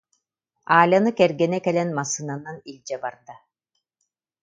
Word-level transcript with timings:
Аляны 0.79 1.11
кэргэнэ 1.17 1.59
кэлэн 1.65 1.89
массыынанан 1.97 2.57
илдьэ 2.71 2.97
барда 3.03 3.35